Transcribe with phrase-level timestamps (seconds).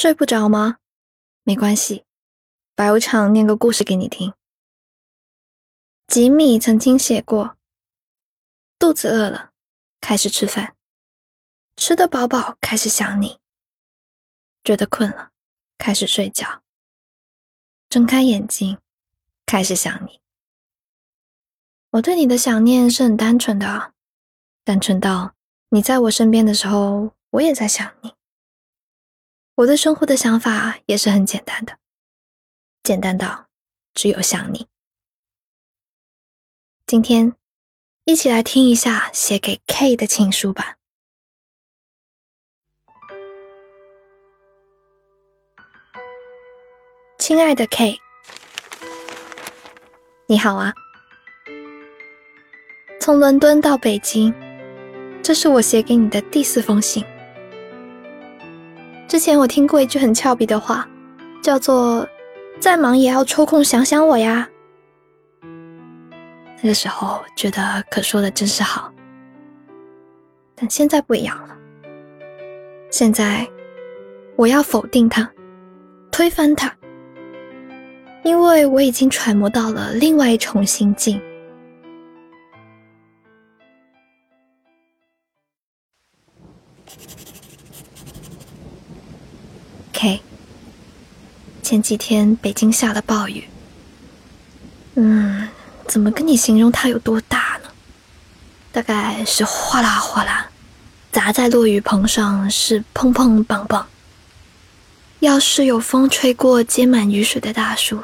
[0.00, 0.78] 睡不着吗？
[1.42, 2.04] 没关系，
[2.76, 4.32] 白无常念个故事给你听。
[6.06, 7.56] 吉米曾经写过：
[8.78, 9.50] 肚子饿了，
[10.00, 10.76] 开始吃饭；
[11.74, 13.40] 吃得饱饱，开始想你；
[14.62, 15.32] 觉得困了，
[15.78, 16.62] 开始睡觉；
[17.88, 18.78] 睁开眼睛，
[19.46, 20.20] 开始想你。
[21.90, 23.92] 我对你的想念是很单纯的，
[24.62, 25.34] 单纯到
[25.70, 28.14] 你在我身边的时候，我也在想你。
[29.58, 31.78] 我对生活的想法也是很简单的，
[32.84, 33.48] 简单到
[33.92, 34.68] 只有想你。
[36.86, 37.34] 今天
[38.04, 40.76] 一起来听一下写给 K 的情书吧。
[47.18, 47.98] 亲爱的 K，
[50.28, 50.72] 你好啊！
[53.00, 54.32] 从伦敦到北京，
[55.20, 57.04] 这是我写给你的第四封信。
[59.08, 60.86] 之前我听过一句很俏皮的话，
[61.42, 62.06] 叫做
[62.60, 64.46] “再忙也要抽空想想我呀”。
[66.60, 68.92] 那个时候觉得可说的真是好，
[70.54, 71.56] 但现在不一样了。
[72.90, 73.48] 现在
[74.36, 75.26] 我要否定它，
[76.10, 76.70] 推翻它，
[78.24, 81.18] 因为我已经揣摩到了另外一重心境。
[91.68, 93.46] 前几天北京下了暴雨。
[94.94, 95.46] 嗯，
[95.86, 97.68] 怎么跟你形容它有多大呢？
[98.72, 100.48] 大概是哗啦哗啦，
[101.12, 103.84] 砸在落雨棚上是砰砰梆梆。
[105.18, 108.02] 要是有风吹过结满雨水的大树，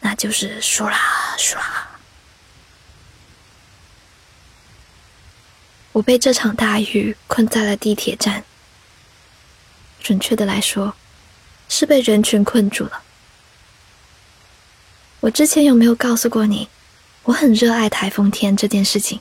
[0.00, 0.98] 那就是唰啦
[1.38, 1.88] 唰啦。
[5.92, 8.44] 我被这场大雨困在了地铁站，
[10.02, 10.94] 准确的来说。
[11.68, 13.02] 是被人群困住了。
[15.20, 16.68] 我之前有没有告诉过你，
[17.22, 19.20] 我很热爱台风天这件事情？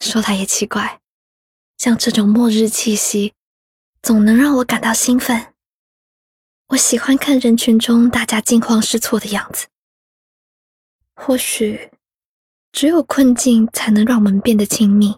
[0.00, 1.00] 说来也奇怪，
[1.78, 3.34] 像这种末日气息，
[4.02, 5.54] 总能让我感到兴奋。
[6.68, 9.66] 我喜欢看人群中大家惊慌失措的样子。
[11.14, 11.90] 或许，
[12.72, 15.16] 只有困境才能让我们变得亲密。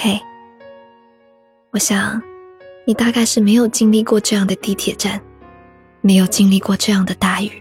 [0.00, 0.20] K，
[1.72, 2.22] 我想
[2.84, 5.20] 你大概是没有经历过这样的地铁站，
[6.02, 7.60] 没有经历过这样的大雨，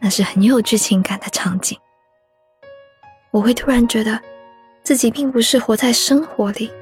[0.00, 1.78] 那是很有剧情感的场景。
[3.30, 4.18] 我会突然觉得
[4.82, 6.72] 自己并不是活在生活里，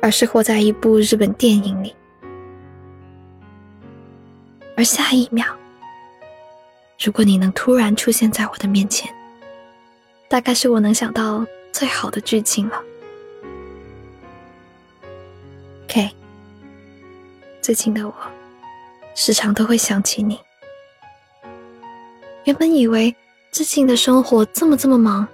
[0.00, 1.92] 而是活在一部日本电影里。
[4.76, 5.44] 而下一秒，
[7.04, 9.12] 如果你能突然出现在我的面前，
[10.28, 12.80] 大概是我能想到最好的剧情了。
[17.68, 18.14] 最近的我，
[19.14, 20.40] 时常都会想起你。
[22.44, 23.14] 原本以为
[23.52, 25.28] 最近的生活这么这么忙，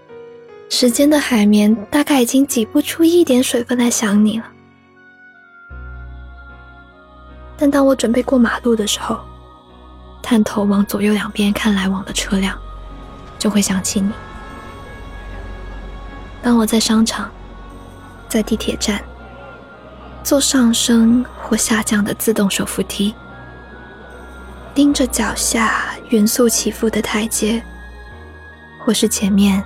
[0.68, 4.50] 时间的海绵大概已经挤不出一点水分来想你了。
[7.56, 9.20] 但当我准备过马路的时候，
[10.20, 12.58] 探头往左右两边看来往的车辆，
[13.38, 14.10] 就会想起你。
[16.42, 17.30] 当我在商场，
[18.28, 19.00] 在地铁站。
[20.24, 23.14] 坐上升或下降的自动手扶梯，
[24.74, 27.62] 盯着脚下匀速起伏的台阶，
[28.82, 29.62] 或是前面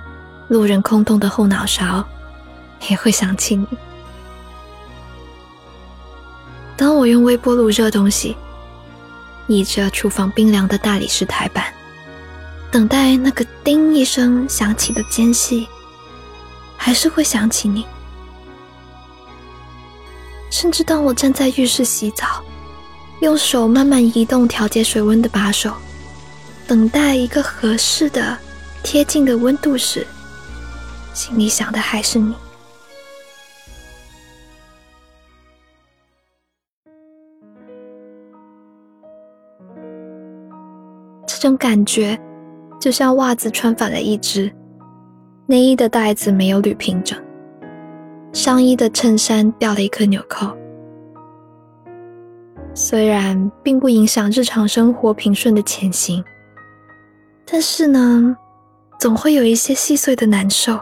[0.49, 2.05] 路人空洞的后脑勺，
[2.89, 3.65] 也会想起你。
[6.75, 8.35] 当我用微波炉热东西，
[9.47, 11.73] 倚着厨房冰凉的大理石台板，
[12.69, 15.69] 等待那个叮一声响起的间隙，
[16.75, 17.85] 还是会想起你。
[20.49, 22.43] 甚至当我站在浴室洗澡，
[23.21, 25.73] 用手慢慢移动调节水温的把手，
[26.67, 28.37] 等待一个合适的、
[28.83, 30.05] 贴近的温度时，
[31.13, 32.33] 心里想的还是你。
[41.25, 42.19] 这种感觉，
[42.81, 44.51] 就像袜子穿反了一只，
[45.45, 47.17] 内衣的带子没有捋平整。
[48.31, 50.55] 上衣的衬衫掉了一颗纽扣，
[52.73, 56.23] 虽然并不影响日常生活平顺的前行，
[57.45, 58.37] 但是呢，
[58.99, 60.79] 总会有一些细碎的难受，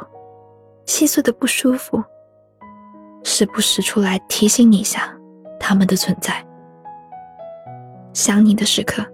[0.85, 2.03] 细碎的不舒服，
[3.23, 5.17] 时不时出来提醒你一下
[5.59, 6.45] 他们的存在。
[8.13, 9.05] 想你的时刻，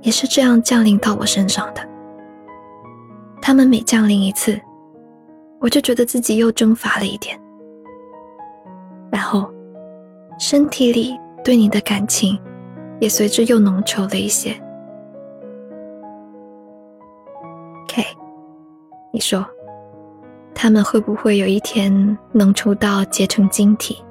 [0.00, 1.86] 也是这样降临到我身上的。
[3.42, 4.58] 他们每降临一次。
[5.64, 7.40] 我就觉得自己又蒸发了一点，
[9.10, 9.50] 然后
[10.38, 12.38] 身体里对你的感情
[13.00, 14.50] 也随之又浓稠了一些。
[17.88, 18.04] K，
[19.10, 19.42] 你说，
[20.54, 24.04] 他们会不会有一天浓稠到结成晶体，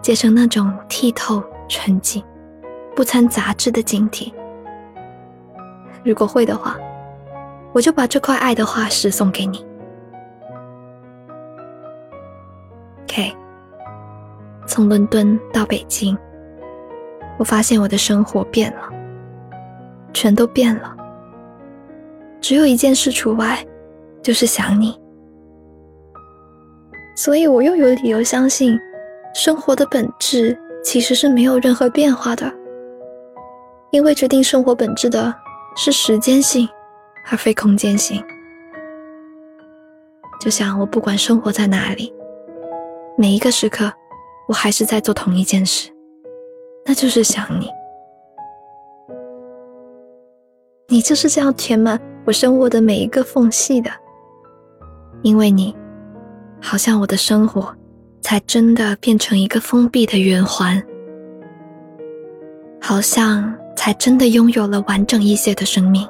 [0.00, 2.22] 结成那种剔透纯净、
[2.94, 4.32] 不掺杂质的晶体？
[6.04, 6.78] 如果会的话，
[7.72, 9.68] 我就把这块爱的化石送给你。
[14.70, 16.16] 从伦敦到北京，
[17.38, 18.88] 我发现我的生活变了，
[20.14, 20.96] 全都变了。
[22.40, 23.66] 只有一件事除外，
[24.22, 24.96] 就是想你。
[27.16, 28.78] 所以我又有理由相信，
[29.34, 32.48] 生活的本质其实是没有任何变化的，
[33.90, 35.34] 因为决定生活本质的
[35.74, 36.68] 是时间性，
[37.28, 38.24] 而非空间性。
[40.40, 42.14] 就像我不管生活在哪里。
[43.18, 43.92] 每一个时刻，
[44.50, 45.88] 我还是在做同一件事，
[46.84, 47.68] 那就是想你。
[50.88, 53.88] 你就是这样填满我生活的每一个缝隙的，
[55.22, 55.72] 因为你，
[56.60, 57.72] 好像我的生活
[58.22, 60.84] 才真的变成一个封闭的圆环，
[62.80, 66.04] 好像才真的拥有了完整一些的生命。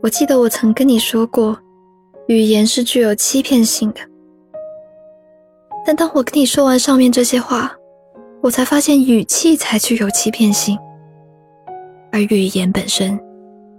[0.00, 1.58] 我记得我曾跟你说过，
[2.28, 4.00] 语言是具有欺骗性的。
[5.84, 7.74] 但当我跟你说完上面这些话，
[8.40, 10.78] 我才发现语气才具有欺骗性，
[12.12, 13.18] 而语言本身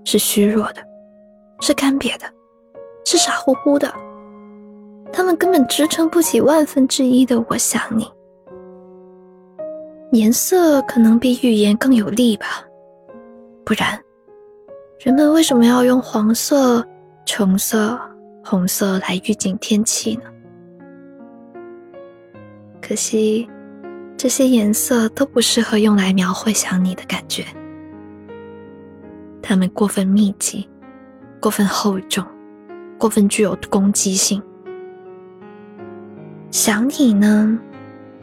[0.04, 0.82] 是虚弱的，
[1.62, 2.26] 是干瘪的，
[3.06, 3.90] 是傻乎乎的。
[5.14, 8.06] 他们根本支撑不起万分之一的“我想你”。
[10.12, 12.66] 颜色可能比语言更有力吧，
[13.64, 13.98] 不然。
[15.00, 16.86] 人们为什么要用黄色、
[17.26, 17.98] 橙色、
[18.44, 20.24] 红色来预警天气呢？
[22.82, 23.50] 可惜，
[24.18, 27.46] 这些颜色都不适合用来描绘想你的感觉，
[29.42, 30.68] 它们过分密集、
[31.40, 32.22] 过分厚重、
[32.98, 34.44] 过分具有攻击性。
[36.52, 37.58] 想你呢，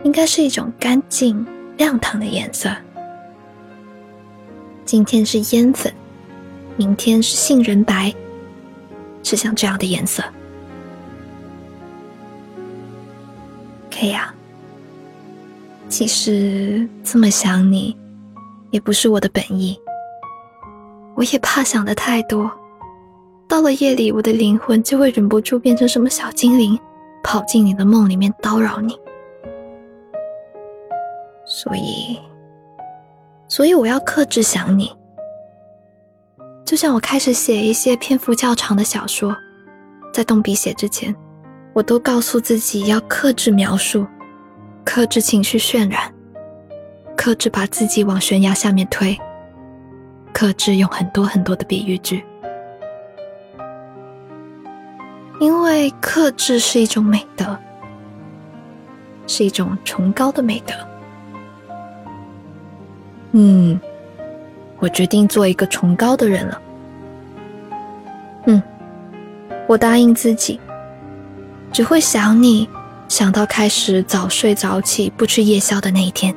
[0.03, 1.43] 应该是一种干净、
[1.79, 2.69] 亮堂的颜色。
[4.85, 5.91] 今天是烟粉。
[6.77, 8.15] 明天是杏仁白，
[9.23, 10.23] 是像这样的颜色。
[13.91, 14.35] K 呀，
[15.89, 17.97] 其实这么想你，
[18.71, 19.79] 也不是我的本意。
[21.15, 22.51] 我也怕想的太多，
[23.49, 26.79] 到了夜里，我的灵魂就会忍不住变成什么小精灵，
[27.23, 28.95] 跑进你的梦里面叨扰你。
[31.47, 32.19] 所以，
[33.49, 34.95] 所以我要克制想你。
[36.67, 39.35] 就像我开始写一些篇幅较长的小说，
[40.13, 41.15] 在动笔写之前，
[41.73, 44.05] 我都告诉自己要克制描述，
[44.85, 46.13] 克制情绪渲染，
[47.17, 49.17] 克制把自己往悬崖下面推，
[50.33, 52.25] 克制用很多很多的比喻句，
[55.39, 57.57] 因为克制是一种美德，
[59.29, 60.75] 是一种崇高的美德。
[63.31, 63.81] 嗯。
[64.79, 66.63] 我决定做一个崇高的人了。
[68.47, 68.63] 嗯，
[69.67, 70.61] 我答应自己，
[71.73, 72.69] 只会想你，
[73.09, 76.37] 想到开始早睡早起、不吃夜宵的那一天。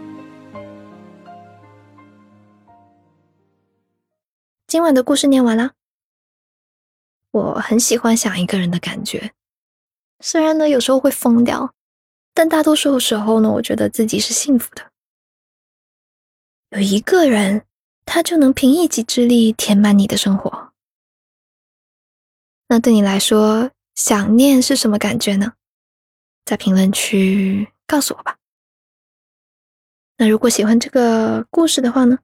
[4.67, 5.71] 今晚的故事念完了。
[7.31, 9.31] 我很喜欢想一个人的感觉，
[10.21, 11.73] 虽然呢有时候会疯掉，
[12.33, 14.81] 但大多数的时候呢，我觉得自己是幸福的。
[16.69, 17.63] 有一个人。
[18.11, 20.71] 他就能凭一己之力填满你的生活。
[22.67, 25.53] 那对你来说，想念是什么感觉呢？
[26.43, 28.37] 在评论区告诉我吧。
[30.17, 32.17] 那如果喜欢这个故事的话呢，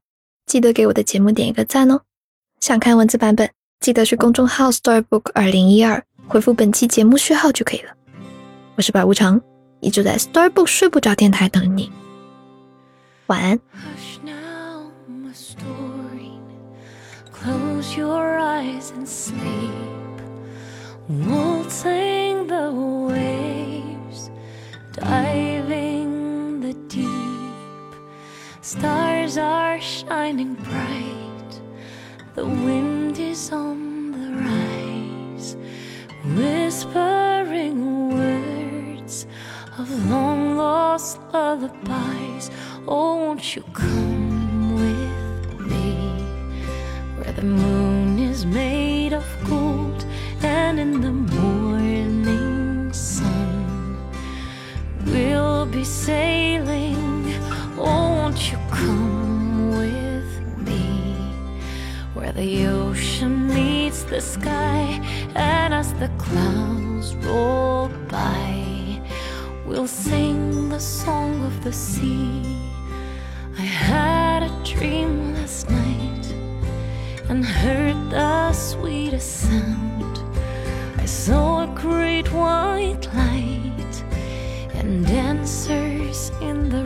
[0.44, 2.02] 记得给我的节目点一个赞哦。
[2.58, 7.94] 想看文字版本，记得去公众号 Storybook 二零一二回复本期节目序号就可以了。
[8.74, 9.40] 我是百无常，
[9.78, 11.92] 一直在 Storybook 睡不着电台等你。
[13.28, 13.60] 晚安。
[17.76, 20.16] Close your eyes and sleep,
[21.10, 24.30] waltzing the waves,
[24.92, 27.92] diving the deep.
[28.62, 31.60] Stars are shining bright,
[32.34, 35.58] the wind is on the rise,
[36.34, 39.26] whispering words
[39.76, 42.50] of long lost lullabies.
[42.88, 44.05] Oh, won't you come
[47.36, 50.06] the moon is made of gold,
[50.42, 53.98] and in the morning sun
[55.04, 57.34] we'll be sailing.
[57.76, 60.30] Won't you come with
[60.66, 61.14] me
[62.14, 64.98] where the ocean meets the sky,
[65.34, 69.02] and as the clouds roll by,
[69.66, 72.56] we'll sing the song of the sea.
[73.58, 75.25] I had a dream
[77.28, 80.18] and heard the sweetest sound.
[80.98, 84.04] I saw a great white light
[84.74, 86.85] and dancers in the